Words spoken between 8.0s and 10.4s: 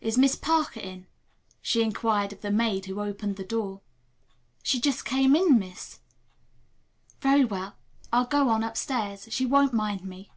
I'll go on upstairs. She won't mind me."